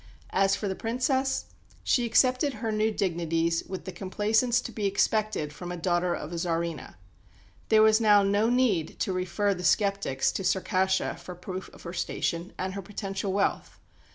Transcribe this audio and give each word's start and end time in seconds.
As 0.31 0.55
for 0.55 0.67
the 0.67 0.73
Princess, 0.73 1.45
she 1.83 2.05
accepted 2.07 2.53
her 2.55 2.71
new 2.71 2.89
dignities 2.91 3.63
with 3.65 3.85
the 3.85 3.91
complaisance 3.91 4.59
to 4.59 4.71
be 4.71 4.87
expected 4.87 5.53
from 5.53 5.69
the 5.69 5.77
daughter 5.77 6.15
of 6.15 6.31
a 6.31 6.37
Tsarina. 6.39 6.95
There 7.69 7.83
was 7.83 8.01
now 8.01 8.23
no 8.23 8.49
need 8.49 8.99
to 9.01 9.13
refer 9.13 9.53
the 9.53 9.63
sceptics 9.63 10.31
to 10.31 10.43
Circassia 10.43 11.17
for 11.17 11.35
proof 11.35 11.69
of 11.71 11.83
her 11.83 11.93
station 11.93 12.51
and 12.57 12.73
her 12.73 12.81
potential 12.81 13.31
wealth. 13.31 13.77